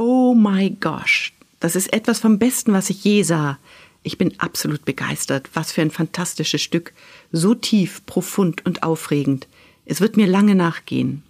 Oh 0.00 0.32
my 0.32 0.76
gosh, 0.78 1.32
das 1.58 1.74
ist 1.74 1.92
etwas 1.92 2.20
vom 2.20 2.38
Besten, 2.38 2.72
was 2.72 2.88
ich 2.88 3.02
je 3.02 3.24
sah. 3.24 3.58
Ich 4.04 4.16
bin 4.16 4.32
absolut 4.38 4.84
begeistert. 4.84 5.50
Was 5.54 5.72
für 5.72 5.82
ein 5.82 5.90
fantastisches 5.90 6.62
Stück. 6.62 6.92
So 7.32 7.56
tief, 7.56 8.06
profund 8.06 8.64
und 8.64 8.84
aufregend. 8.84 9.48
Es 9.86 10.00
wird 10.00 10.16
mir 10.16 10.28
lange 10.28 10.54
nachgehen. 10.54 11.24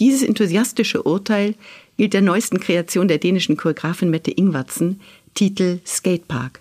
Dieses 0.00 0.24
enthusiastische 0.24 1.04
Urteil 1.04 1.54
gilt 1.96 2.12
der 2.12 2.22
neuesten 2.22 2.58
Kreation 2.58 3.06
der 3.06 3.18
dänischen 3.18 3.56
Choreografin 3.56 4.10
Mette 4.10 4.32
Ingwertsen, 4.32 5.00
Titel 5.34 5.78
Skatepark. 5.86 6.60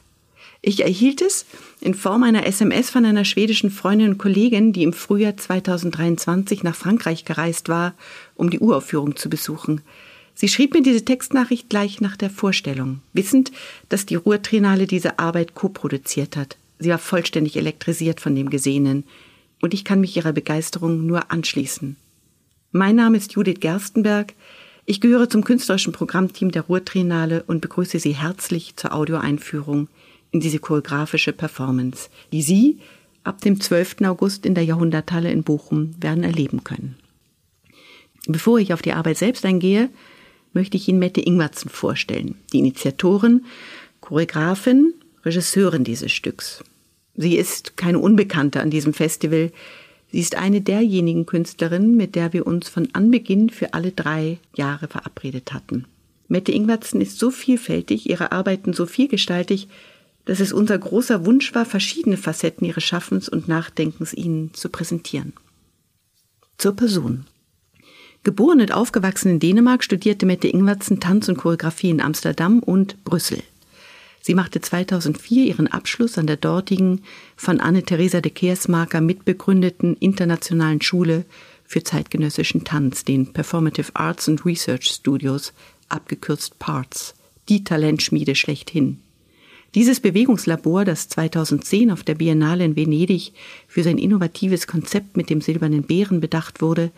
Ich 0.61 0.83
erhielt 0.83 1.23
es 1.23 1.47
in 1.81 1.95
Form 1.95 2.21
einer 2.21 2.45
SMS 2.45 2.91
von 2.91 3.03
einer 3.03 3.25
schwedischen 3.25 3.71
Freundin 3.71 4.09
und 4.11 4.17
Kollegin, 4.19 4.73
die 4.73 4.83
im 4.83 4.93
Frühjahr 4.93 5.35
2023 5.35 6.61
nach 6.61 6.75
Frankreich 6.75 7.25
gereist 7.25 7.67
war, 7.67 7.95
um 8.35 8.51
die 8.51 8.59
Uraufführung 8.59 9.15
zu 9.15 9.27
besuchen. 9.27 9.81
Sie 10.39 10.47
schrieb 10.47 10.73
mir 10.73 10.81
diese 10.81 11.03
Textnachricht 11.03 11.67
gleich 11.67 11.99
nach 11.99 12.15
der 12.15 12.29
Vorstellung, 12.29 13.01
wissend, 13.11 13.51
dass 13.89 14.05
die 14.05 14.15
Ruhrtrinale 14.15 14.87
diese 14.87 15.19
Arbeit 15.19 15.53
co-produziert 15.53 16.37
hat. 16.37 16.55
Sie 16.79 16.87
war 16.89 16.97
vollständig 16.97 17.57
elektrisiert 17.57 18.21
von 18.21 18.35
dem 18.35 18.49
Gesehenen, 18.49 19.03
und 19.61 19.73
ich 19.73 19.83
kann 19.83 19.99
mich 19.99 20.15
ihrer 20.15 20.31
Begeisterung 20.31 21.05
nur 21.05 21.29
anschließen. 21.29 21.97
Mein 22.71 22.95
Name 22.95 23.17
ist 23.17 23.33
Judith 23.33 23.59
Gerstenberg. 23.59 24.33
Ich 24.85 25.01
gehöre 25.01 25.29
zum 25.29 25.43
künstlerischen 25.43 25.91
Programmteam 25.91 26.51
der 26.51 26.61
Ruhrtrinale 26.61 27.43
und 27.45 27.59
begrüße 27.59 27.99
Sie 27.99 28.15
herzlich 28.15 28.77
zur 28.77 28.93
Audioeinführung 28.93 29.89
in 30.31 30.39
diese 30.39 30.59
choreografische 30.59 31.33
Performance, 31.33 32.09
die 32.31 32.43
Sie 32.43 32.79
ab 33.25 33.41
dem 33.41 33.59
12. 33.59 34.03
August 34.05 34.45
in 34.45 34.55
der 34.55 34.63
Jahrhunderthalle 34.63 35.33
in 35.33 35.43
Bochum 35.43 35.95
werden 35.99 36.23
erleben 36.23 36.63
können. 36.63 36.95
Bevor 38.25 38.57
ich 38.59 38.71
auf 38.71 38.81
die 38.81 38.93
Arbeit 38.93 39.17
selbst 39.17 39.43
eingehe, 39.43 39.89
möchte 40.53 40.77
ich 40.77 40.87
Ihnen 40.87 40.99
Mette 40.99 41.21
Ingwertsen 41.21 41.69
vorstellen, 41.69 42.35
die 42.53 42.59
Initiatorin, 42.59 43.45
Choreografin, 44.01 44.93
Regisseurin 45.23 45.83
dieses 45.83 46.11
Stücks. 46.11 46.63
Sie 47.15 47.35
ist 47.35 47.75
keine 47.77 47.99
Unbekannte 47.99 48.61
an 48.61 48.69
diesem 48.69 48.93
Festival. 48.93 49.51
Sie 50.11 50.19
ist 50.19 50.35
eine 50.35 50.61
derjenigen 50.61 51.25
Künstlerinnen, 51.25 51.95
mit 51.95 52.15
der 52.15 52.33
wir 52.33 52.47
uns 52.47 52.69
von 52.69 52.87
Anbeginn 52.93 53.49
für 53.49 53.73
alle 53.73 53.91
drei 53.91 54.39
Jahre 54.55 54.87
verabredet 54.87 55.53
hatten. 55.53 55.85
Mette 56.29 56.51
Ingwertsen 56.51 57.01
ist 57.01 57.19
so 57.19 57.31
vielfältig, 57.31 58.09
ihre 58.09 58.31
Arbeiten 58.31 58.73
so 58.73 58.85
vielgestaltig, 58.85 59.67
dass 60.25 60.39
es 60.39 60.53
unser 60.53 60.77
großer 60.77 61.25
Wunsch 61.25 61.55
war, 61.55 61.65
verschiedene 61.65 62.15
Facetten 62.15 62.65
ihres 62.65 62.83
Schaffens 62.83 63.27
und 63.27 63.47
Nachdenkens 63.47 64.13
Ihnen 64.13 64.53
zu 64.53 64.69
präsentieren. 64.69 65.33
Zur 66.57 66.75
Person. 66.75 67.25
Geboren 68.23 68.59
und 68.59 68.73
aufgewachsen 68.73 69.31
in 69.31 69.39
Dänemark 69.39 69.83
studierte 69.83 70.25
Mette 70.25 70.49
Ingwertsen 70.49 70.99
Tanz 70.99 71.29
und 71.29 71.37
Choreografie 71.37 71.89
in 71.89 72.01
Amsterdam 72.01 72.59
und 72.59 73.01
Brüssel. 73.05 73.41
Sie 74.21 74.35
machte 74.35 74.59
2004 74.59 75.45
ihren 75.45 75.67
Abschluss 75.67 76.17
an 76.17 76.27
der 76.27 76.35
dortigen 76.35 77.03
von 77.37 77.61
Anne-Theresa 77.61 78.19
de 78.19 78.31
Keersmaker 78.31 78.99
mitbegründeten 78.99 79.95
Internationalen 79.95 80.81
Schule 80.81 81.23
für 81.63 81.83
zeitgenössischen 81.83 82.65
Tanz, 82.65 83.05
den 83.05 83.31
Performative 83.31 83.91
Arts 83.93 84.27
and 84.27 84.45
Research 84.45 84.87
Studios, 84.87 85.53
abgekürzt 85.87 86.59
PARTS, 86.59 87.15
die 87.47 87.63
Talentschmiede 87.63 88.35
schlechthin. 88.35 88.99
Dieses 89.75 89.99
Bewegungslabor, 89.99 90.83
das 90.83 91.07
2010 91.09 91.91
auf 91.91 92.03
der 92.03 92.15
Biennale 92.15 92.65
in 92.65 92.75
Venedig 92.75 93.33
für 93.67 93.83
sein 93.83 93.99
innovatives 93.99 94.67
Konzept 94.67 95.15
mit 95.15 95.29
dem 95.29 95.41
silbernen 95.41 95.83
Bären 95.83 96.19
bedacht 96.19 96.61
wurde, 96.61 96.91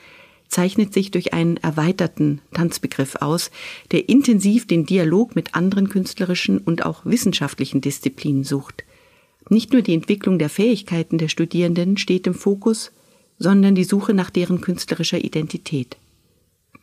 zeichnet 0.52 0.94
sich 0.94 1.12
durch 1.12 1.34
einen 1.34 1.58
erweiterten 1.58 2.42
Tanzbegriff 2.54 3.16
aus, 3.16 3.52
der 3.92 4.10
intensiv 4.10 4.68
den 4.68 4.86
Dialog 4.86 5.36
mit 5.36 5.56
anderen 5.56 5.90
künstlerischen 5.90 6.60
und 6.60 6.86
auch 6.86 7.06
wissenschaftlichen 7.06 7.82
Disziplinen 7.82 8.44
sucht. 8.44 8.84
Nicht 9.50 9.72
nur 9.74 9.82
die 9.82 9.94
Entwicklung 9.94 10.38
der 10.38 10.50
Fähigkeiten 10.50 11.18
der 11.18 11.30
Studierenden 11.30 11.98
steht 11.98 12.28
im 12.28 12.34
Fokus, 12.34 12.92
sondern 13.40 13.76
die 13.76 13.86
Suche 13.86 14.14
nach 14.14 14.30
deren 14.30 14.62
künstlerischer 14.62 15.24
Identität. 15.24 15.98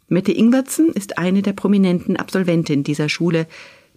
Mette 0.08 0.32
Ingwertsen 0.32 0.88
ist 0.88 1.18
eine 1.18 1.42
der 1.42 1.52
prominenten 1.52 2.16
Absolventinnen 2.16 2.84
dieser 2.84 3.10
Schule. 3.10 3.46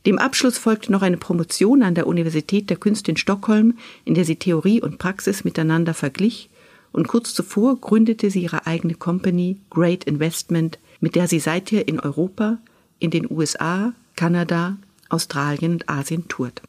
Dem 0.05 0.19
Abschluss 0.19 0.57
folgte 0.57 0.91
noch 0.91 1.01
eine 1.01 1.17
Promotion 1.17 1.81
an 1.81 1.95
der 1.95 2.07
Universität 2.07 2.69
der 2.69 2.77
Künste 2.77 3.11
in 3.11 3.17
Stockholm, 3.17 3.77
in 4.03 4.15
der 4.15 4.25
sie 4.25 4.35
Theorie 4.35 4.81
und 4.81 4.97
Praxis 4.97 5.45
miteinander 5.45 5.93
verglich 5.93 6.49
und 6.91 7.07
kurz 7.07 7.33
zuvor 7.33 7.79
gründete 7.79 8.29
sie 8.29 8.43
ihre 8.43 8.67
eigene 8.67 8.95
Company 8.95 9.57
Great 9.69 10.03
Investment, 10.03 10.79
mit 10.99 11.15
der 11.15 11.27
sie 11.27 11.39
seither 11.39 11.87
in 11.87 11.99
Europa, 11.99 12.59
in 12.99 13.11
den 13.11 13.29
USA, 13.29 13.93
Kanada, 14.15 14.77
Australien 15.09 15.73
und 15.73 15.89
Asien 15.89 16.27
tourt. 16.27 16.61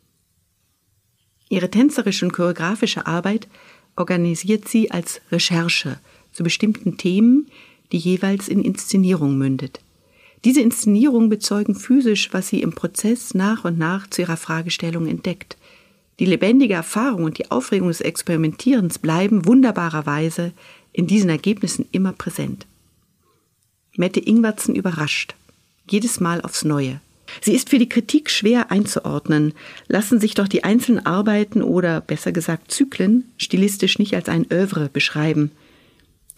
Ihre 1.48 1.70
tänzerische 1.70 2.24
und 2.24 2.32
choreografische 2.32 3.06
Arbeit 3.06 3.48
organisiert 3.96 4.68
sie 4.68 4.90
als 4.90 5.20
Recherche 5.30 5.98
zu 6.32 6.42
bestimmten 6.42 6.96
Themen, 6.96 7.48
die 7.92 7.98
jeweils 7.98 8.48
in 8.48 8.62
Inszenierung 8.62 9.36
mündet. 9.36 9.80
Diese 10.44 10.60
Inszenierungen 10.60 11.28
bezeugen 11.28 11.74
physisch, 11.74 12.32
was 12.32 12.48
sie 12.48 12.62
im 12.62 12.72
Prozess 12.72 13.34
nach 13.34 13.64
und 13.64 13.78
nach 13.78 14.08
zu 14.08 14.22
ihrer 14.22 14.36
Fragestellung 14.36 15.06
entdeckt, 15.06 15.56
die 16.22 16.26
lebendige 16.26 16.74
Erfahrung 16.74 17.24
und 17.24 17.38
die 17.38 17.50
Aufregung 17.50 17.88
des 17.88 18.00
Experimentierens 18.00 19.00
bleiben 19.00 19.44
wunderbarerweise 19.44 20.52
in 20.92 21.08
diesen 21.08 21.28
Ergebnissen 21.28 21.84
immer 21.90 22.12
präsent. 22.12 22.64
Mette 23.96 24.20
Ingwertsen 24.20 24.76
überrascht. 24.76 25.34
Jedes 25.90 26.20
Mal 26.20 26.40
aufs 26.40 26.64
Neue. 26.64 27.00
Sie 27.40 27.52
ist 27.52 27.70
für 27.70 27.80
die 27.80 27.88
Kritik 27.88 28.30
schwer 28.30 28.70
einzuordnen, 28.70 29.52
lassen 29.88 30.20
sich 30.20 30.34
doch 30.34 30.46
die 30.46 30.62
einzelnen 30.62 31.04
Arbeiten 31.04 31.60
oder 31.60 32.00
besser 32.00 32.30
gesagt 32.30 32.70
Zyklen 32.70 33.24
stilistisch 33.36 33.98
nicht 33.98 34.14
als 34.14 34.28
ein 34.28 34.46
Övre 34.52 34.90
beschreiben. 34.92 35.50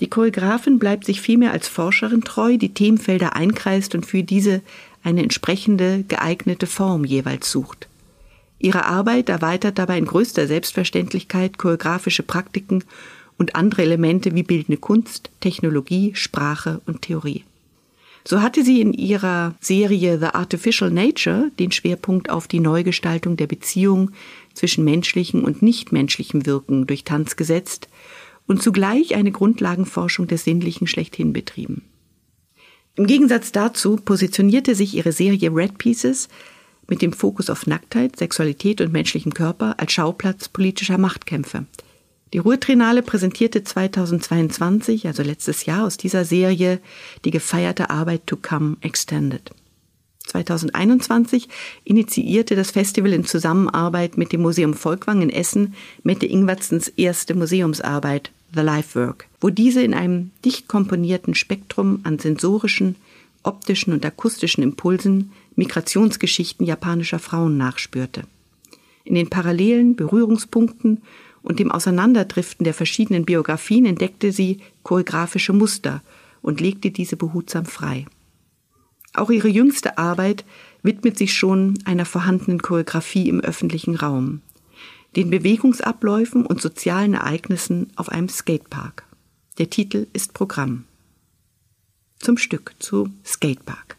Die 0.00 0.09
Choreografin 0.09 0.78
bleibt 0.78 1.05
sich 1.05 1.21
vielmehr 1.21 1.53
als 1.53 1.69
Forscherin 1.69 2.23
treu, 2.23 2.56
die 2.56 2.73
Themenfelder 2.73 3.37
einkreist 3.37 3.94
und 3.94 4.06
für 4.06 4.23
diese 4.23 4.62
eine 5.03 5.23
entsprechende 5.23 6.05
geeignete 6.09 6.67
Form 6.67 7.05
jeweils 7.05 7.50
sucht. 7.50 7.87
Ihre 8.64 8.86
Arbeit 8.86 9.28
erweitert 9.28 9.78
dabei 9.78 9.98
in 9.98 10.06
größter 10.06 10.47
Selbstverständlichkeit 10.47 11.58
choreografische 11.58 12.22
Praktiken 12.22 12.82
und 13.36 13.56
andere 13.56 13.82
Elemente 13.82 14.34
wie 14.34 14.42
bildende 14.42 14.80
Kunst, 14.80 15.30
Technologie, 15.41 16.12
Sprache 16.14 16.80
und 16.86 17.02
Theorie. 17.02 17.44
So 18.26 18.41
hatte 18.41 18.64
sie 18.64 18.80
in 18.80 18.94
ihrer 18.94 19.54
Serie 19.60 20.19
The 20.19 20.28
Artificial 20.28 20.91
Nature 20.91 21.50
den 21.58 21.72
Schwerpunkt 21.72 22.30
auf 22.30 22.48
die 22.48 22.60
Neugestaltung 22.60 23.36
der 23.36 23.48
Beziehung 23.48 24.12
zwischen 24.54 24.82
menschlichem 24.82 25.44
und 25.44 25.60
nichtmenschlichem 25.60 26.46
Wirken 26.46 26.86
durch 26.86 27.04
Tanz 27.04 27.36
gesetzt 27.36 27.91
und 28.46 28.62
zugleich 28.62 29.14
eine 29.14 29.31
Grundlagenforschung 29.31 30.26
des 30.26 30.44
Sinnlichen 30.44 30.86
schlechthin 30.86 31.34
betrieben. 31.34 31.82
Im 32.96 33.06
Gegensatz 33.06 33.52
dazu 33.52 33.96
positionierte 33.96 34.75
sich 34.75 34.94
ihre 34.94 35.12
Serie 35.12 35.54
Red 35.54 35.76
Pieces 35.76 36.31
mit 36.89 37.03
dem 37.03 37.12
Fokus 37.12 37.50
auf 37.50 37.67
Nacktheit, 37.67 38.17
Sexualität 38.17 38.81
und 38.81 38.93
menschlichem 38.93 39.34
Körper 39.34 39.75
als 39.78 39.93
Schauplatz 39.93 40.49
politischer 40.49 40.99
Machtkämpfe. 40.99 41.67
Die 42.33 42.39
Ruhrtrinale 42.39 43.03
präsentierte 43.03 43.62
2022, 43.62 45.06
also 45.06 45.23
letztes 45.23 45.67
Jahr, 45.67 45.87
aus 45.87 45.97
dieser 45.97 46.25
Serie 46.25 46.81
die 47.25 47.31
gefeierte 47.31 47.91
Arbeit 47.91 48.27
To 48.27 48.37
Come 48.37 48.77
Extended. 48.81 49.50
2021 50.27 51.49
initiierte 51.84 52.56
das 52.56 52.73
Festival 52.73 53.12
in 53.12 53.25
Zusammenarbeit 53.25 54.17
mit 54.17 54.33
dem 54.33 54.43
Museum 54.43 54.75
Volkwang 54.75 55.23
in 55.23 55.31
Essen 55.31 55.75
Mette 56.03 56.27
Ingwertsens 56.27 56.89
erste 56.89 57.34
Museumsarbeit 57.34 58.33
The 58.55 58.62
Life 58.62 58.99
Work, 58.99 59.28
wo 59.41 59.50
diese 59.50 59.83
in 59.83 59.94
einem 59.94 60.31
dicht 60.44 60.67
komponierten 60.67 61.34
Spektrum 61.34 62.00
an 62.05 62.19
sensorischen, 62.19 62.97
optischen 63.43 63.93
und 63.93 64.05
akustischen 64.05 64.65
Impulsen 64.65 65.33
Migrationsgeschichten 65.56 66.67
japanischer 66.67 67.19
Frauen 67.19 67.56
nachspürte. 67.56 68.25
In 69.05 69.14
den 69.14 69.31
parallelen 69.31 69.96
Berührungspunkten 69.96 71.02
und 71.43 71.58
dem 71.58 71.70
Auseinanderdriften 71.70 72.64
der 72.64 72.75
verschiedenen 72.75 73.25
Biografien 73.25 73.84
entdeckte 73.84 74.32
sie 74.32 74.61
choreografische 74.82 75.52
Muster 75.52 76.02
und 76.43 76.61
legte 76.61 76.90
diese 76.90 77.17
behutsam 77.17 77.67
frei. 77.67 78.06
Auch 79.12 79.31
ihre 79.31 79.49
jüngste 79.49 79.99
Arbeit 79.99 80.44
widmet 80.82 81.17
sich 81.19 81.34
schon 81.34 81.79
einer 81.84 82.05
vorhandenen 82.05 82.61
Choreografie 82.61 83.29
im 83.29 83.40
öffentlichen 83.40 83.94
Raum, 83.94 84.40
den 85.14 85.31
Bewegungsabläufen 85.31 86.44
und 86.44 86.61
sozialen 86.61 87.14
Ereignissen 87.14 87.93
auf 87.94 88.08
einem 88.08 88.29
Skatepark. 88.29 89.05
Der 89.58 89.70
Titel 89.70 90.08
ist 90.12 90.34
Programm. 90.34 90.84
Zum 92.19 92.38
Stück 92.38 92.75
zu 92.81 93.11
Skatepark. 93.25 93.96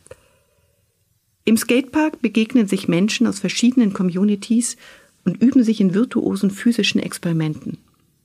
Im 1.48 1.58
Skatepark 1.58 2.24
begegnen 2.24 2.68
sich 2.68 2.88
Menschen 2.88 3.28
aus 3.28 3.40
verschiedenen 3.40 3.94
Communities 3.94 4.78
und 5.26 5.42
üben 5.42 5.64
sich 5.64 5.80
in 5.80 5.94
virtuosen 5.94 6.50
physischen 6.50 7.00
Experimenten. 7.00 7.78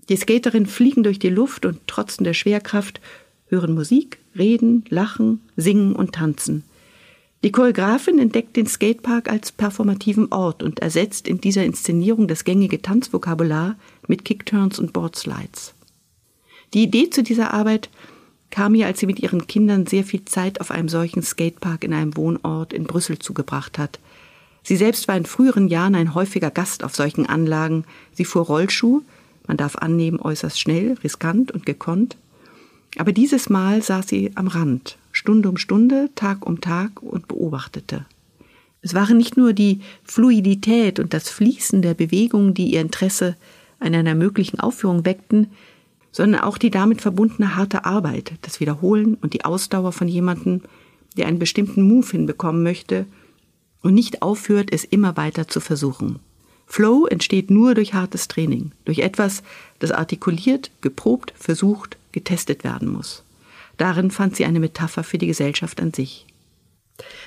Die 0.08 0.17
Skaterinnen 0.17 0.67
fliegen 0.67 1.02
durch 1.02 1.19
die 1.19 1.28
Luft 1.28 1.67
und 1.67 1.87
trotzen 1.87 2.25
der 2.25 2.32
Schwerkraft, 2.32 3.00
hören 3.49 3.75
Musik, 3.75 4.19
reden, 4.37 4.84
lachen, 4.88 5.40
singen 5.55 5.94
und 5.94 6.14
tanzen. 6.14 6.64
Die 7.44 7.52
Choreografin 7.52 8.19
entdeckt 8.19 8.56
den 8.56 8.67
Skatepark 8.67 9.31
als 9.31 9.52
performativen 9.52 10.32
Ort 10.32 10.62
und 10.62 10.81
ersetzt 10.81 11.28
in 11.28 11.43
dieser 11.43 11.64
Inszenierung 11.64 12.26
das 12.26 12.44
gängige 12.44 12.81
Tanzvokabular 12.81 13.76
mit 14.08 14.25
Kickturns 14.25 14.78
und 14.78 14.94
Boardslides. 14.94 15.75
Die 16.72 16.84
Idee 16.84 17.11
zu 17.11 17.22
dieser 17.22 17.52
Arbeit 17.52 17.90
kam 18.50 18.75
ihr, 18.75 18.87
als 18.87 19.00
sie 19.00 19.06
mit 19.06 19.20
ihren 19.20 19.47
Kindern 19.47 19.87
sehr 19.87 20.05
viel 20.05 20.25
Zeit 20.25 20.61
auf 20.61 20.70
einem 20.70 20.88
solchen 20.88 21.23
Skatepark 21.23 21.85
in 21.85 21.93
einem 21.93 22.17
Wohnort 22.17 22.73
in 22.73 22.85
Brüssel 22.85 23.19
zugebracht 23.19 23.79
hat. 23.79 23.99
Sie 24.62 24.76
selbst 24.76 25.08
war 25.08 25.17
in 25.17 25.26
früheren 25.26 25.69
Jahren 25.69 25.94
ein 25.94 26.14
häufiger 26.14 26.50
Gast 26.50 26.85
auf 26.85 26.94
solchen 26.94 27.26
Anlagen. 27.26 27.85
Sie 28.12 28.25
fuhr 28.25 28.43
Rollschuh, 28.43 29.02
man 29.47 29.56
darf 29.56 29.76
annehmen 29.76 30.20
äußerst 30.20 30.61
schnell, 30.61 30.97
riskant 31.02 31.50
und 31.50 31.64
gekonnt. 31.64 32.17
Aber 32.99 33.12
dieses 33.12 33.49
Mal 33.49 33.82
saß 33.82 34.08
sie 34.08 34.32
am 34.35 34.49
Rand, 34.49 34.99
Stunde 35.12 35.49
um 35.49 35.56
Stunde, 35.56 36.11
Tag 36.14 36.44
um 36.44 36.61
Tag 36.61 37.03
und 37.03 37.29
beobachtete. 37.29 38.05
Es 38.82 38.94
waren 38.94 39.17
nicht 39.17 39.37
nur 39.37 39.53
die 39.53 39.81
Fluidität 40.05 40.99
und 40.99 41.14
das 41.14 41.29
Fließen 41.31 41.82
der 41.82 41.94
Bewegungen, 41.94 42.55
die 42.55 42.73
ihr 42.73 42.81
Interesse 42.81 43.37
an 43.79 43.94
einer 43.94 44.14
möglichen 44.14 44.58
Aufführung 44.61 45.05
weckten, 45.05 45.49
sondern 46.12 46.40
auch 46.40 46.58
die 46.58 46.70
damit 46.70 47.00
verbundene 47.00 47.56
harte 47.56 47.84
Arbeit, 47.84 48.32
das 48.42 48.60
Wiederholen 48.60 49.14
und 49.14 49.32
die 49.32 49.44
Ausdauer 49.44 49.92
von 49.92 50.08
jemandem, 50.08 50.62
der 51.16 51.26
einen 51.26 51.38
bestimmten 51.38 51.82
Move 51.82 52.06
hinbekommen 52.10 52.62
möchte 52.62 53.06
und 53.82 53.94
nicht 53.94 54.22
aufhört, 54.22 54.72
es 54.72 54.84
immer 54.84 55.16
weiter 55.16 55.48
zu 55.48 55.60
versuchen. 55.60 56.18
Flow 56.66 57.06
entsteht 57.06 57.50
nur 57.50 57.74
durch 57.74 57.94
hartes 57.94 58.28
Training, 58.28 58.72
durch 58.84 59.00
etwas, 59.00 59.42
das 59.80 59.90
artikuliert, 59.90 60.70
geprobt, 60.82 61.32
versucht, 61.36 61.96
getestet 62.12 62.62
werden 62.62 62.88
muss. 62.88 63.24
Darin 63.76 64.10
fand 64.10 64.36
sie 64.36 64.44
eine 64.44 64.60
Metapher 64.60 65.02
für 65.02 65.18
die 65.18 65.26
Gesellschaft 65.26 65.80
an 65.80 65.92
sich. 65.92 66.26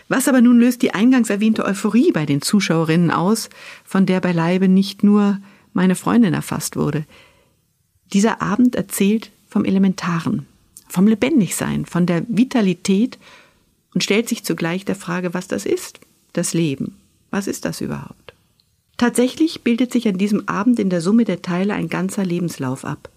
Was 0.08 0.28
aber 0.28 0.42
nun 0.42 0.60
löst 0.60 0.82
die 0.82 0.94
eingangs 0.94 1.30
erwähnte 1.30 1.66
Euphorie 1.66 2.12
bei 2.12 2.26
den 2.26 2.42
Zuschauerinnen 2.42 3.12
aus, 3.12 3.50
von 3.84 4.06
der 4.06 4.22
beileibe 4.22 4.68
nicht 4.68 5.04
nur 5.04 5.40
meine 5.74 5.96
Freundin 5.96 6.34
erfasst 6.34 6.76
wurde. 6.76 7.06
Dieser 8.12 8.42
Abend 8.42 8.76
erzählt 8.76 9.32
vom 9.48 9.66
Elementaren, 9.66 10.46
vom 10.88 11.08
Lebendigsein, 11.08 11.86
von 11.86 12.06
der 12.06 12.24
Vitalität 12.28 13.18
und 13.94 14.04
stellt 14.04 14.28
sich 14.28 14.44
zugleich 14.44 14.86
der 14.86 14.96
Frage, 14.96 15.34
was 15.34 15.48
das 15.48 15.66
ist, 15.66 16.00
das 16.34 16.54
Leben. 16.54 16.98
Was 17.32 17.48
ist 17.48 17.66
das 17.66 17.82
überhaupt? 17.82 18.34
Tatsächlich 18.98 19.64
bildet 19.64 19.92
sich 19.92 20.08
an 20.08 20.18
diesem 20.18 20.48
Abend 20.48 20.80
in 20.80 20.90
der 20.90 21.02
Summe 21.02 21.26
der 21.26 21.42
Teile 21.42 21.74
ein 21.74 21.90
ganzer 21.90 22.24
Lebenslauf 22.24 22.86
ab. 22.86 23.10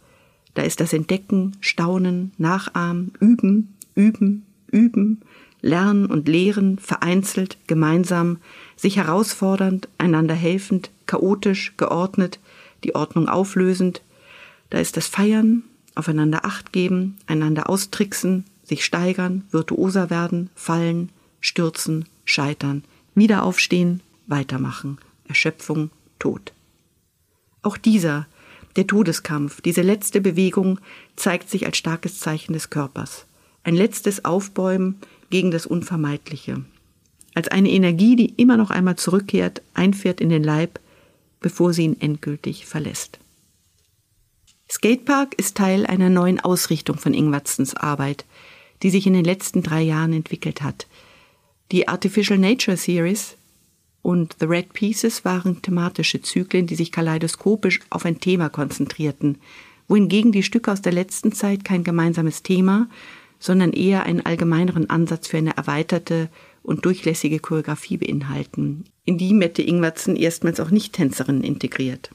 Da 0.55 0.63
ist 0.63 0.81
das 0.81 0.93
Entdecken, 0.93 1.53
Staunen, 1.61 2.33
Nachahmen, 2.39 3.13
Üben, 3.21 3.75
Üben, 3.95 4.47
Üben, 4.71 5.21
Lernen 5.61 6.07
und 6.07 6.29
Lehren, 6.29 6.79
vereinzelt, 6.79 7.59
gemeinsam, 7.67 8.39
sich 8.75 8.97
herausfordernd, 8.97 9.89
einander 9.99 10.35
helfend, 10.35 10.91
chaotisch, 11.07 11.75
geordnet, 11.77 12.39
die 12.85 12.95
Ordnung 12.95 13.29
auflösend. 13.29 14.01
Da 14.71 14.79
ist 14.79 14.97
das 14.97 15.07
Feiern, 15.07 15.63
aufeinander 15.95 16.45
Acht 16.45 16.73
geben, 16.73 17.17
einander 17.27 17.69
austricksen, 17.71 18.45
sich 18.63 18.85
steigern, 18.85 19.45
virtuoser 19.51 20.11
werden, 20.11 20.51
fallen, 20.55 21.11
stürzen, 21.41 22.07
scheitern, 22.25 22.85
wieder 23.15 23.45
aufstehen, 23.45 24.03
weitermachen, 24.27 24.99
Erschöpfung, 25.29 25.91
Tod. 26.19 26.53
Auch 27.63 27.77
dieser 27.77 28.27
der 28.77 28.87
Todeskampf, 28.87 29.61
diese 29.63 29.83
letzte 29.83 30.21
Bewegung, 30.21 30.79
zeigt 31.17 31.49
sich 31.49 31.67
als 31.67 31.79
starkes 31.79 32.21
Zeichen 32.21 32.53
des 32.53 32.69
Körpers. 32.71 33.27
Ein 33.65 33.75
letztes 33.75 34.25
Aufbäumen 34.25 34.97
gegen 35.31 35.51
das 35.51 35.67
Unvermeidliche. 35.67 36.63
Als 37.35 37.49
eine 37.49 37.71
Energie, 37.71 38.17
die 38.17 38.35
immer 38.37 38.57
noch 38.57 38.71
einmal 38.71 38.97
zurückkehrt, 38.97 39.63
einfährt 39.75 40.21
in 40.21 40.29
den 40.29 40.45
Leib, 40.45 40.79
bevor 41.41 41.73
sie 41.73 41.85
ihn 41.85 42.01
endgültig 42.01 42.67
verlässt. 42.67 43.19
Skatepark 44.69 45.35
ist 45.39 45.57
Teil 45.57 45.87
einer 45.87 46.11
neuen 46.11 46.41
Ausrichtung 46.41 46.99
von 46.99 47.15
Ingwatzens 47.15 47.75
Arbeit, 47.75 48.25
die 48.83 48.91
sich 48.91 49.07
in 49.07 49.15
den 49.15 49.25
letzten 49.25 49.63
drei 49.63 49.83
Jahren 49.83 50.13
entwickelt 50.13 50.61
hat. 50.61 50.87
Die 51.71 51.87
Artificial 51.87 52.39
Nature 52.39 52.77
Series 52.77 53.37
und 54.03 54.37
The 54.41 54.47
Red 54.47 54.73
Pieces 54.73 55.25
waren 55.25 55.63
thematische 55.63 56.21
Zyklen, 56.21 56.67
die 56.67 56.75
sich 56.75 56.91
kaleidoskopisch 56.91 57.81
auf 57.91 58.05
ein 58.05 58.21
Thema 58.21 58.49
konzentrierten, 58.49 59.39
wohingegen 59.89 60.33
die 60.33 60.43
Stücke 60.43 60.73
aus 60.73 60.83
der 60.83 60.93
letzten 60.93 61.33
Zeit 61.33 61.65
kein 61.65 61.85
gemeinsames 61.85 62.43
Thema, 62.43 62.89
sondern 63.39 63.73
eher 63.73 64.03
einen 64.03 64.27
allgemeineren 64.27 64.91
Ansatz 64.91 65.29
für 65.29 65.39
eine 65.39 65.57
erweiterte 65.57 66.29
und 66.63 66.85
durchlässige 66.85 67.39
Choreografie 67.39 67.99
beinhalten, 67.99 68.85
in 69.05 69.19
die 69.19 69.33
Mette 69.33 69.63
Ingwertsen 69.63 70.17
erstmals 70.17 70.59
auch 70.59 70.71
Nicht-Tänzerinnen 70.71 71.45
integriert. 71.45 72.11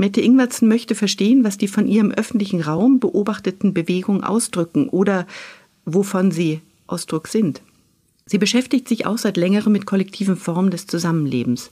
Mette 0.00 0.22
Ingwertsen 0.22 0.66
möchte 0.66 0.94
verstehen, 0.94 1.44
was 1.44 1.58
die 1.58 1.68
von 1.68 1.86
ihrem 1.86 2.10
öffentlichen 2.10 2.62
Raum 2.62 3.00
beobachteten 3.00 3.74
Bewegungen 3.74 4.24
ausdrücken 4.24 4.88
oder 4.88 5.26
wovon 5.84 6.30
sie 6.30 6.62
Ausdruck 6.86 7.28
sind. 7.28 7.60
Sie 8.24 8.38
beschäftigt 8.38 8.88
sich 8.88 9.04
auch 9.04 9.18
seit 9.18 9.36
längerem 9.36 9.74
mit 9.74 9.84
kollektiven 9.84 10.36
Formen 10.36 10.70
des 10.70 10.86
Zusammenlebens. 10.86 11.70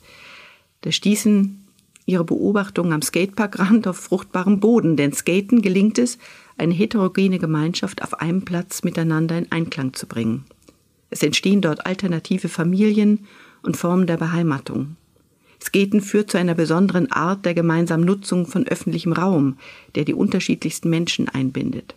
Da 0.82 0.92
stießen 0.92 1.64
ihre 2.04 2.25
Beobachtungen 2.25 2.92
am 2.92 3.00
Skateparkrand 3.00 3.88
auf 3.88 3.96
fruchtbarem 3.96 4.60
Boden, 4.60 4.98
denn 4.98 5.14
Skaten 5.14 5.62
gelingt 5.62 5.98
es, 5.98 6.19
eine 6.58 6.75
heterogene 6.75 7.38
Gemeinschaft 7.38 8.02
auf 8.02 8.20
einem 8.20 8.44
Platz 8.44 8.82
miteinander 8.82 9.38
in 9.38 9.50
Einklang 9.50 9.94
zu 9.94 10.06
bringen. 10.06 10.44
Es 11.08 11.22
entstehen 11.22 11.62
dort 11.62 11.86
alternative 11.86 12.50
Familien 12.50 13.26
und 13.62 13.78
Formen 13.78 14.06
der 14.06 14.19
Beheimatung. 14.19 14.96
Skaten 15.69 16.00
führt 16.00 16.31
zu 16.31 16.38
einer 16.38 16.55
besonderen 16.55 17.12
Art 17.12 17.44
der 17.44 17.53
gemeinsamen 17.53 18.06
Nutzung 18.06 18.47
von 18.47 18.67
öffentlichem 18.67 19.12
Raum, 19.12 19.59
der 19.97 20.05
die 20.05 20.15
unterschiedlichsten 20.15 20.88
Menschen 20.88 21.29
einbindet. 21.29 21.94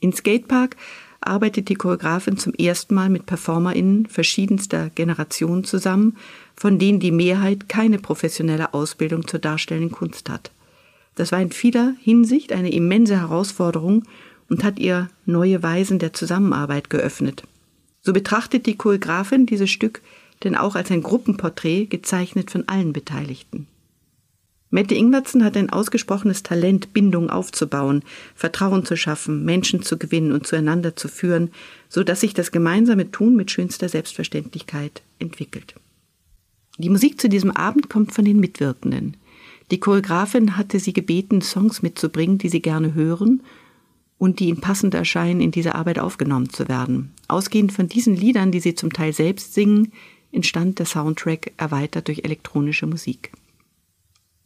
In 0.00 0.12
Skatepark 0.12 0.76
arbeitet 1.20 1.68
die 1.68 1.76
Choreografin 1.76 2.36
zum 2.36 2.52
ersten 2.54 2.96
Mal 2.96 3.10
mit 3.10 3.26
PerformerInnen 3.26 4.06
verschiedenster 4.06 4.90
Generationen 4.90 5.62
zusammen, 5.62 6.16
von 6.56 6.80
denen 6.80 6.98
die 6.98 7.12
Mehrheit 7.12 7.68
keine 7.68 7.98
professionelle 7.98 8.74
Ausbildung 8.74 9.28
zur 9.28 9.38
darstellenden 9.38 9.92
Kunst 9.92 10.30
hat. 10.30 10.50
Das 11.14 11.30
war 11.30 11.40
in 11.40 11.52
vieler 11.52 11.94
Hinsicht 12.00 12.52
eine 12.52 12.72
immense 12.72 13.20
Herausforderung 13.20 14.04
und 14.48 14.64
hat 14.64 14.80
ihr 14.80 15.10
neue 15.26 15.62
Weisen 15.62 16.00
der 16.00 16.12
Zusammenarbeit 16.12 16.90
geöffnet. 16.90 17.44
So 18.00 18.12
betrachtet 18.12 18.66
die 18.66 18.76
Choreografin 18.76 19.46
dieses 19.46 19.70
Stück 19.70 20.00
denn 20.44 20.56
auch 20.56 20.74
als 20.74 20.90
ein 20.90 21.02
Gruppenporträt 21.02 21.86
gezeichnet 21.86 22.50
von 22.50 22.68
allen 22.68 22.92
Beteiligten. 22.92 23.66
Mette 24.70 24.94
Ingwertsen 24.94 25.44
hat 25.44 25.56
ein 25.56 25.70
ausgesprochenes 25.70 26.44
Talent, 26.44 26.92
Bindung 26.92 27.28
aufzubauen, 27.28 28.02
Vertrauen 28.36 28.84
zu 28.84 28.96
schaffen, 28.96 29.44
Menschen 29.44 29.82
zu 29.82 29.98
gewinnen 29.98 30.30
und 30.30 30.46
zueinander 30.46 30.94
zu 30.94 31.08
führen, 31.08 31.50
so 31.88 32.04
dass 32.04 32.20
sich 32.20 32.34
das 32.34 32.52
gemeinsame 32.52 33.10
Tun 33.10 33.34
mit 33.34 33.50
schönster 33.50 33.88
Selbstverständlichkeit 33.88 35.02
entwickelt. 35.18 35.74
Die 36.78 36.88
Musik 36.88 37.20
zu 37.20 37.28
diesem 37.28 37.50
Abend 37.50 37.90
kommt 37.90 38.12
von 38.12 38.24
den 38.24 38.38
Mitwirkenden. 38.38 39.16
Die 39.72 39.80
Choreografin 39.80 40.56
hatte 40.56 40.78
sie 40.78 40.92
gebeten, 40.92 41.42
Songs 41.42 41.82
mitzubringen, 41.82 42.38
die 42.38 42.48
sie 42.48 42.62
gerne 42.62 42.94
hören 42.94 43.42
und 44.18 44.38
die 44.38 44.48
ihnen 44.48 44.60
passend 44.60 44.94
erscheinen, 44.94 45.40
in 45.40 45.50
dieser 45.50 45.74
Arbeit 45.74 45.98
aufgenommen 45.98 46.48
zu 46.48 46.68
werden. 46.68 47.12
Ausgehend 47.26 47.72
von 47.72 47.88
diesen 47.88 48.14
Liedern, 48.14 48.52
die 48.52 48.60
sie 48.60 48.74
zum 48.74 48.92
Teil 48.92 49.12
selbst 49.12 49.54
singen, 49.54 49.92
entstand 50.32 50.78
der 50.78 50.86
Soundtrack 50.86 51.52
erweitert 51.56 52.08
durch 52.08 52.24
elektronische 52.24 52.86
Musik 52.86 53.32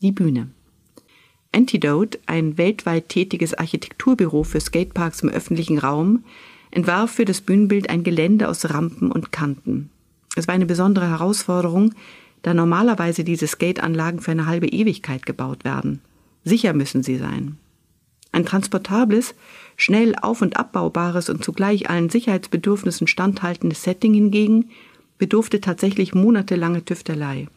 die 0.05 0.13
Bühne. 0.13 0.51
Antidote, 1.51 2.19
ein 2.27 2.59
weltweit 2.59 3.09
tätiges 3.09 3.55
Architekturbüro 3.55 4.45
für 4.45 4.61
Skateparks 4.61 5.23
im 5.23 5.31
öffentlichen 5.31 5.79
Raum, 5.79 6.25
entwarf 6.71 7.13
für 7.13 7.25
das 7.25 7.41
Bühnenbild 7.41 7.89
ein 7.89 8.05
Gelände 8.05 8.49
aus 8.49 8.69
Rampen 8.69 9.11
und 9.11 9.33
Kanten. 9.33 9.91
Es 10.37 10.47
war 10.49 10.55
eine 10.55 10.67
besondere 10.67 11.09
Herausforderung, 11.09 11.95
da 12.43 12.53
normalerweise 12.53 13.25
diese 13.25 13.47
Skateanlagen 13.47 14.21
für 14.21 14.33
eine 14.33 14.47
halbe 14.47 14.67
Ewigkeit 14.67 15.25
gebaut 15.25 15.65
werden. 15.65 16.03
Sicher 16.45 16.75
müssen 16.75 17.03
sie 17.03 17.17
sein. 17.17 17.57
Ein 18.33 18.45
transportables, 18.45 19.35
schnell 19.77 20.17
auf- 20.21 20.43
und 20.43 20.57
abbaubares 20.57 21.31
und 21.31 21.45
zugleich 21.45 21.89
allen 21.89 22.11
Sicherheitsbedürfnissen 22.11 23.07
standhaltendes 23.07 23.85
Setting 23.85 24.13
hingegen 24.13 24.71
bedurfte 25.19 25.61
tatsächlich 25.61 26.15
monatelange 26.15 26.85
Tüftelei. 26.85 27.49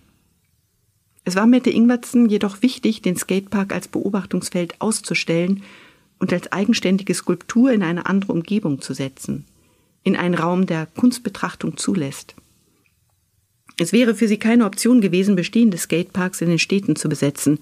Es 1.23 1.35
war 1.35 1.45
Mette 1.45 1.69
Ingwertsen 1.69 2.29
jedoch 2.29 2.61
wichtig, 2.61 3.01
den 3.01 3.17
Skatepark 3.17 3.73
als 3.73 3.87
Beobachtungsfeld 3.89 4.79
auszustellen 4.79 5.63
und 6.19 6.31
als 6.31 6.51
eigenständige 6.51 7.13
Skulptur 7.13 7.71
in 7.71 7.83
eine 7.83 8.05
andere 8.05 8.31
Umgebung 8.31 8.81
zu 8.81 8.93
setzen, 8.93 9.45
in 10.03 10.15
einen 10.15 10.35
Raum, 10.35 10.65
der 10.65 10.85
Kunstbetrachtung 10.85 11.77
zulässt. 11.77 12.35
Es 13.79 13.93
wäre 13.93 14.15
für 14.15 14.27
sie 14.27 14.37
keine 14.37 14.65
Option 14.65 15.01
gewesen, 15.01 15.35
bestehende 15.35 15.77
Skateparks 15.77 16.41
in 16.41 16.49
den 16.49 16.59
Städten 16.59 16.95
zu 16.95 17.09
besetzen. 17.09 17.59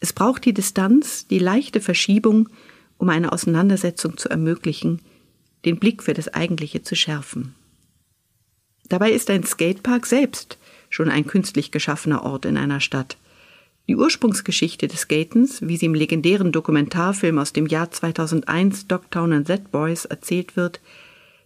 Es 0.00 0.12
braucht 0.12 0.44
die 0.44 0.54
Distanz, 0.54 1.26
die 1.28 1.38
leichte 1.38 1.80
Verschiebung, 1.80 2.48
um 2.98 3.08
eine 3.08 3.30
Auseinandersetzung 3.30 4.16
zu 4.16 4.28
ermöglichen, 4.28 5.00
den 5.64 5.78
Blick 5.78 6.02
für 6.02 6.14
das 6.14 6.28
Eigentliche 6.28 6.82
zu 6.82 6.96
schärfen. 6.96 7.54
Dabei 8.88 9.12
ist 9.12 9.30
ein 9.30 9.44
Skatepark 9.44 10.06
selbst 10.06 10.58
schon 10.92 11.08
ein 11.08 11.26
künstlich 11.26 11.70
geschaffener 11.70 12.22
Ort 12.22 12.44
in 12.44 12.56
einer 12.56 12.80
Stadt. 12.80 13.16
Die 13.88 13.96
Ursprungsgeschichte 13.96 14.86
des 14.86 15.00
Skatens, 15.00 15.62
wie 15.62 15.76
sie 15.76 15.86
im 15.86 15.94
legendären 15.94 16.52
Dokumentarfilm 16.52 17.38
aus 17.38 17.52
dem 17.52 17.66
Jahr 17.66 17.90
2001 17.90 18.86
Dogtown 18.86 19.32
and 19.32 19.46
Z 19.46 19.72
Boys 19.72 20.04
erzählt 20.04 20.56
wird, 20.56 20.80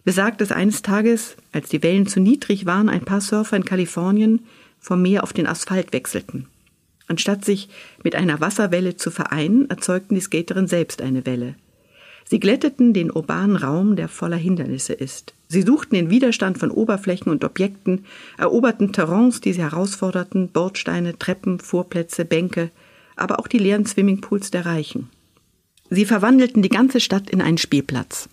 besagt, 0.03 0.41
dass 0.41 0.51
eines 0.51 0.83
Tages, 0.83 1.35
als 1.51 1.69
die 1.69 1.81
Wellen 1.81 2.07
zu 2.07 2.19
niedrig 2.19 2.65
waren, 2.65 2.89
ein 2.89 3.05
paar 3.05 3.21
Surfer 3.21 3.57
in 3.57 3.65
Kalifornien 3.65 4.45
vom 4.79 5.01
Meer 5.01 5.23
auf 5.23 5.33
den 5.33 5.47
Asphalt 5.47 5.93
wechselten. 5.93 6.47
Anstatt 7.07 7.43
sich 7.43 7.69
mit 8.03 8.15
einer 8.15 8.39
Wasserwelle 8.39 8.97
zu 8.97 9.11
vereinen, 9.11 9.69
erzeugten 9.69 10.15
die 10.15 10.21
Skaterinnen 10.21 10.67
selbst 10.67 11.01
eine 11.01 11.25
Welle. 11.25 11.55
Sie 12.29 12.39
glätteten 12.39 12.93
den 12.93 13.09
urbanen 13.09 13.55
Raum, 13.55 13.95
der 13.95 14.09
voller 14.09 14.37
Hindernisse 14.37 14.93
ist. 14.93 15.33
Sie 15.47 15.61
suchten 15.61 15.95
den 15.95 16.09
Widerstand 16.09 16.57
von 16.57 16.71
Oberflächen 16.71 17.31
und 17.31 17.45
Objekten, 17.45 18.05
eroberten 18.37 18.91
Terrains, 18.91 19.39
die 19.39 19.53
sie 19.53 19.61
herausforderten, 19.61 20.49
Bordsteine, 20.49 21.17
Treppen, 21.17 21.59
Vorplätze, 21.59 22.25
Bänke, 22.25 22.69
aber 23.15 23.39
auch 23.39 23.47
die 23.47 23.59
leeren 23.59 23.85
Swimmingpools 23.85 24.51
der 24.51 24.65
Reichen. 24.65 25.09
Sie 25.89 26.05
verwandelten 26.05 26.61
die 26.61 26.69
ganze 26.69 26.99
Stadt 26.99 27.29
in 27.29 27.41
einen 27.41 27.57
Spielplatz. 27.57 28.27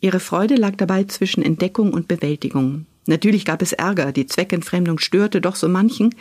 Ihre 0.00 0.20
Freude 0.20 0.54
lag 0.54 0.76
dabei 0.76 1.04
zwischen 1.04 1.42
Entdeckung 1.42 1.92
und 1.92 2.06
Bewältigung. 2.06 2.86
Natürlich 3.06 3.44
gab 3.44 3.60
es 3.60 3.72
Ärger, 3.72 4.12
die 4.12 4.26
Zweckentfremdung 4.26 4.98
störte 4.98 5.40
doch 5.40 5.56
so 5.56 5.68
manchen. 5.68 6.14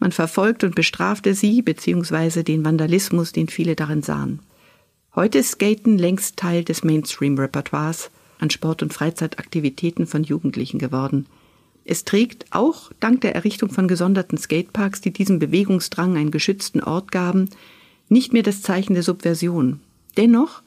Man 0.00 0.10
verfolgte 0.10 0.66
und 0.66 0.74
bestrafte 0.74 1.34
sie, 1.34 1.62
beziehungsweise 1.62 2.42
den 2.42 2.64
Vandalismus, 2.64 3.30
den 3.30 3.46
viele 3.46 3.76
darin 3.76 4.02
sahen. 4.02 4.40
Heute 5.16 5.38
ist 5.38 5.50
Skaten 5.50 5.98
längst 5.98 6.36
Teil 6.36 6.62
des 6.62 6.84
Mainstream-Repertoires 6.84 8.12
an 8.38 8.48
Sport- 8.48 8.80
und 8.84 8.94
Freizeitaktivitäten 8.94 10.06
von 10.06 10.22
Jugendlichen 10.22 10.78
geworden. 10.78 11.26
Es 11.84 12.04
trägt 12.04 12.46
auch 12.52 12.92
dank 13.00 13.20
der 13.22 13.34
Errichtung 13.34 13.70
von 13.70 13.88
gesonderten 13.88 14.38
Skateparks, 14.38 15.00
die 15.00 15.12
diesem 15.12 15.40
Bewegungsdrang 15.40 16.16
einen 16.16 16.30
geschützten 16.30 16.80
Ort 16.80 17.10
gaben, 17.10 17.50
nicht 18.08 18.32
mehr 18.32 18.44
das 18.44 18.62
Zeichen 18.62 18.94
der 18.94 19.02
Subversion. 19.02 19.80
Dennoch 20.16 20.62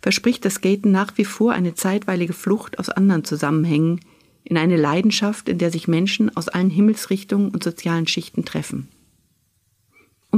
verspricht 0.00 0.44
das 0.44 0.54
Skaten 0.54 0.92
nach 0.92 1.18
wie 1.18 1.24
vor 1.24 1.52
eine 1.52 1.74
zeitweilige 1.74 2.34
Flucht 2.34 2.78
aus 2.78 2.90
anderen 2.90 3.24
Zusammenhängen 3.24 4.00
in 4.44 4.56
eine 4.56 4.76
Leidenschaft, 4.76 5.48
in 5.48 5.58
der 5.58 5.72
sich 5.72 5.88
Menschen 5.88 6.34
aus 6.36 6.48
allen 6.48 6.70
Himmelsrichtungen 6.70 7.50
und 7.50 7.64
sozialen 7.64 8.06
Schichten 8.06 8.44
treffen. 8.44 8.88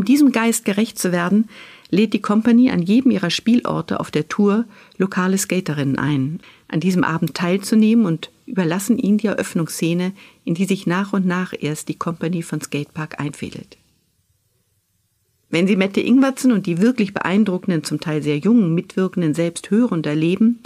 Um 0.01 0.07
diesem 0.07 0.33
Geist 0.33 0.65
gerecht 0.65 0.99
zu 0.99 1.13
werden, 1.13 1.51
lädt 1.91 2.15
die 2.15 2.23
Company 2.23 2.71
an 2.71 2.81
jedem 2.81 3.11
ihrer 3.11 3.29
Spielorte 3.29 4.01
auf 4.01 4.11
der 4.11 4.29
Tour 4.29 4.65
lokale 4.97 5.37
Skaterinnen 5.37 5.99
ein, 5.99 6.41
an 6.69 6.81
diesem 6.81 7.05
Abend 7.05 7.35
teilzunehmen 7.35 8.07
und 8.07 8.31
überlassen 8.47 8.97
ihnen 8.97 9.19
die 9.19 9.27
Eröffnungsszene, 9.27 10.13
in 10.47 10.55
die 10.55 10.65
sich 10.65 10.87
nach 10.87 11.13
und 11.13 11.27
nach 11.27 11.53
erst 11.53 11.91
die 11.91 11.99
Company 11.99 12.41
von 12.41 12.63
Skatepark 12.63 13.21
einfädelt. 13.21 13.77
Wenn 15.51 15.67
Sie 15.67 15.77
Mette 15.77 16.01
Ingwertsen 16.01 16.53
und 16.53 16.65
die 16.65 16.81
wirklich 16.81 17.13
beeindruckenden, 17.13 17.85
zum 17.85 18.01
Teil 18.01 18.23
sehr 18.23 18.39
jungen 18.39 18.75
Mitwirkenden 18.75 19.35
selbst 19.35 19.71
hören 19.71 19.93
und 19.93 20.07
erleben 20.07 20.61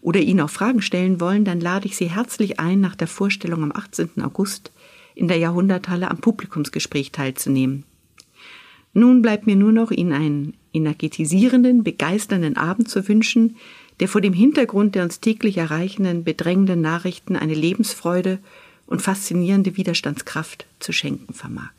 oder 0.00 0.18
ihnen 0.18 0.40
auch 0.40 0.50
Fragen 0.50 0.82
stellen 0.82 1.20
wollen, 1.20 1.44
dann 1.44 1.60
lade 1.60 1.86
ich 1.86 1.96
Sie 1.96 2.10
herzlich 2.10 2.58
ein, 2.58 2.80
nach 2.80 2.96
der 2.96 3.06
Vorstellung 3.06 3.62
am 3.62 3.70
18. 3.72 4.20
August 4.20 4.72
in 5.14 5.28
der 5.28 5.36
Jahrhunderthalle 5.36 6.10
am 6.10 6.18
Publikumsgespräch 6.18 7.12
teilzunehmen. 7.12 7.84
Nun 8.92 9.22
bleibt 9.22 9.46
mir 9.46 9.56
nur 9.56 9.72
noch 9.72 9.90
Ihnen 9.90 10.12
einen 10.12 10.54
energetisierenden, 10.72 11.84
begeisternden 11.84 12.56
Abend 12.56 12.88
zu 12.88 13.06
wünschen, 13.08 13.56
der 14.00 14.08
vor 14.08 14.20
dem 14.20 14.32
Hintergrund 14.32 14.94
der 14.94 15.04
uns 15.04 15.20
täglich 15.20 15.58
erreichenden, 15.58 16.24
bedrängenden 16.24 16.80
Nachrichten 16.80 17.36
eine 17.36 17.54
Lebensfreude 17.54 18.38
und 18.86 19.02
faszinierende 19.02 19.76
Widerstandskraft 19.76 20.66
zu 20.80 20.92
schenken 20.92 21.32
vermag. 21.34 21.72